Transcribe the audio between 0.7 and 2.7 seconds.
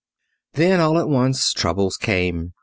all at once, troubles came.